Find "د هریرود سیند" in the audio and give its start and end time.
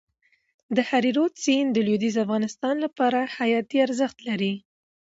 0.75-1.69